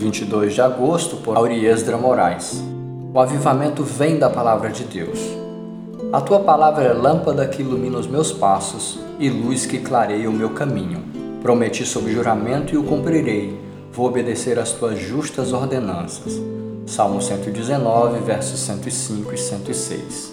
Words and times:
22 0.00 0.54
de 0.54 0.62
agosto, 0.62 1.16
por 1.16 1.36
Auriesdra 1.36 1.98
Moraes. 1.98 2.64
O 3.12 3.20
avivamento 3.20 3.84
vem 3.84 4.18
da 4.18 4.30
palavra 4.30 4.70
de 4.70 4.84
Deus. 4.84 5.18
A 6.10 6.22
tua 6.22 6.40
palavra 6.40 6.84
é 6.84 6.92
lâmpada 6.94 7.46
que 7.46 7.60
ilumina 7.60 7.98
os 7.98 8.06
meus 8.06 8.32
passos 8.32 8.98
e 9.18 9.28
luz 9.28 9.66
que 9.66 9.78
clareia 9.78 10.30
o 10.30 10.32
meu 10.32 10.50
caminho. 10.50 11.04
Prometi 11.42 11.84
sob 11.84 12.10
juramento 12.10 12.74
e 12.74 12.78
o 12.78 12.82
cumprirei. 12.82 13.60
Vou 13.92 14.06
obedecer 14.06 14.58
às 14.58 14.72
tuas 14.72 14.98
justas 14.98 15.52
ordenanças. 15.52 16.40
Salmo 16.86 17.20
119, 17.20 18.20
versos 18.20 18.58
105 18.58 19.34
e 19.34 19.36
106. 19.36 20.32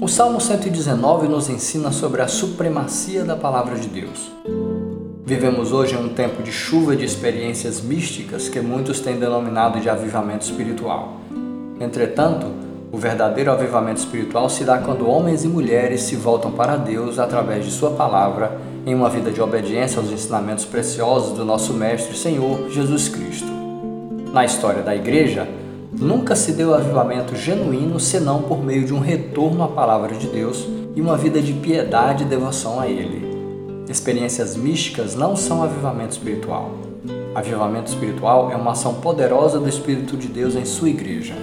O 0.00 0.06
Salmo 0.06 0.40
119 0.40 1.26
nos 1.26 1.48
ensina 1.48 1.90
sobre 1.90 2.22
a 2.22 2.28
supremacia 2.28 3.24
da 3.24 3.34
palavra 3.34 3.74
de 3.74 3.88
Deus. 3.88 4.30
Vivemos 5.28 5.72
hoje 5.72 5.94
em 5.94 5.98
um 5.98 6.08
tempo 6.08 6.42
de 6.42 6.50
chuva 6.50 6.96
de 6.96 7.04
experiências 7.04 7.82
místicas 7.82 8.48
que 8.48 8.62
muitos 8.62 8.98
têm 8.98 9.18
denominado 9.18 9.78
de 9.78 9.90
avivamento 9.90 10.46
espiritual. 10.46 11.18
Entretanto, 11.78 12.46
o 12.90 12.96
verdadeiro 12.96 13.50
avivamento 13.52 14.00
espiritual 14.00 14.48
se 14.48 14.64
dá 14.64 14.78
quando 14.78 15.06
homens 15.06 15.44
e 15.44 15.48
mulheres 15.48 16.00
se 16.00 16.16
voltam 16.16 16.50
para 16.50 16.78
Deus 16.78 17.18
através 17.18 17.66
de 17.66 17.70
Sua 17.70 17.90
palavra 17.90 18.58
em 18.86 18.94
uma 18.94 19.10
vida 19.10 19.30
de 19.30 19.38
obediência 19.38 20.00
aos 20.00 20.10
ensinamentos 20.10 20.64
preciosos 20.64 21.36
do 21.36 21.44
nosso 21.44 21.74
Mestre 21.74 22.16
Senhor 22.16 22.70
Jesus 22.70 23.10
Cristo. 23.10 23.52
Na 24.32 24.46
história 24.46 24.82
da 24.82 24.96
Igreja, 24.96 25.46
nunca 25.92 26.34
se 26.34 26.52
deu 26.52 26.74
avivamento 26.74 27.36
genuíno 27.36 28.00
senão 28.00 28.44
por 28.44 28.64
meio 28.64 28.86
de 28.86 28.94
um 28.94 29.00
retorno 29.00 29.62
à 29.62 29.68
palavra 29.68 30.16
de 30.16 30.26
Deus 30.26 30.66
e 30.96 31.02
uma 31.02 31.18
vida 31.18 31.38
de 31.42 31.52
piedade 31.52 32.24
e 32.24 32.26
devoção 32.26 32.80
a 32.80 32.88
Ele. 32.88 33.37
Experiências 33.88 34.54
místicas 34.54 35.14
não 35.14 35.34
são 35.34 35.62
avivamento 35.62 36.12
espiritual. 36.12 36.72
Avivamento 37.34 37.90
espiritual 37.90 38.52
é 38.52 38.56
uma 38.56 38.72
ação 38.72 38.96
poderosa 38.96 39.58
do 39.58 39.66
Espírito 39.66 40.14
de 40.14 40.28
Deus 40.28 40.54
em 40.54 40.66
sua 40.66 40.90
igreja. 40.90 41.34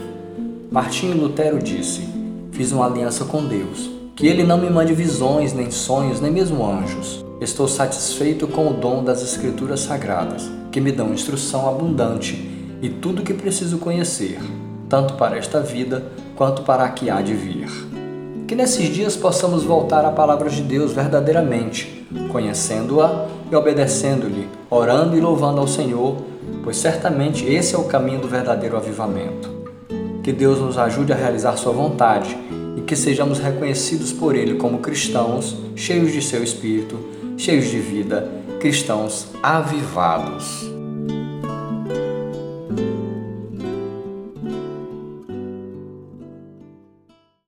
Martinho 0.72 1.18
Lutero 1.18 1.58
disse: 1.58 2.08
Fiz 2.52 2.72
uma 2.72 2.86
aliança 2.86 3.26
com 3.26 3.44
Deus, 3.44 3.90
que 4.16 4.28
ele 4.28 4.44
não 4.44 4.60
me 4.60 4.70
mande 4.70 4.94
visões, 4.94 5.54
nem 5.54 5.72
sonhos, 5.72 6.22
nem 6.22 6.32
mesmo 6.32 6.64
anjos. 6.64 7.26
Estou 7.42 7.68
satisfeito 7.68 8.48
com 8.48 8.68
o 8.68 8.74
dom 8.74 9.04
das 9.04 9.24
Escrituras 9.24 9.80
Sagradas, 9.80 10.48
que 10.72 10.80
me 10.80 10.92
dão 10.92 11.14
instrução 11.14 11.68
abundante 11.68 12.36
e 12.80 12.90
tudo 12.90 13.24
o 13.24 13.26
que 13.26 13.34
preciso 13.34 13.80
conhecer, 13.80 14.40
tanto 14.88 15.16
para 15.16 15.36
esta 15.36 15.62
vida 15.62 16.12
quanto 16.36 16.62
para 16.62 16.84
a 16.84 16.90
que 16.90 17.10
há 17.10 17.24
de 17.24 17.34
vir. 17.34 17.95
Que 18.48 18.54
nesses 18.54 18.94
dias 18.94 19.16
possamos 19.16 19.64
voltar 19.64 20.06
à 20.06 20.12
palavra 20.12 20.50
de 20.50 20.62
Deus 20.62 20.94
verdadeiramente, 20.94 22.08
conhecendo-a 22.32 23.28
e 23.52 23.56
obedecendo-lhe, 23.56 24.48
orando 24.70 25.18
e 25.18 25.20
louvando 25.20 25.60
ao 25.60 25.68
Senhor, 25.68 26.18
pois 26.64 26.78
certamente 26.78 27.44
esse 27.44 27.74
é 27.74 27.78
o 27.78 27.86
caminho 27.86 28.20
do 28.20 28.28
verdadeiro 28.28 28.78
avivamento. 28.78 29.50
Que 30.24 30.32
Deus 30.32 30.60
nos 30.60 30.78
ajude 30.78 31.12
a 31.12 31.16
realizar 31.16 31.58
Sua 31.58 31.74
vontade 31.74 32.38
e 32.78 32.82
que 32.82 32.96
sejamos 32.96 33.40
reconhecidos 33.40 34.14
por 34.14 34.36
Ele 34.36 34.56
como 34.56 34.78
cristãos, 34.78 35.58
cheios 35.76 36.12
de 36.12 36.22
seu 36.22 36.44
espírito, 36.44 37.00
cheios 37.38 37.66
de 37.66 37.80
vida, 37.80 38.30
cristãos 38.60 39.28
avivados. 39.42 40.76